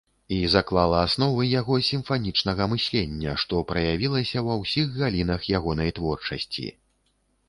[0.35, 6.67] І заклала асновы яго сімфанічнага мыслення, што праявілася ва ўсіх галінах ягонай творчасці.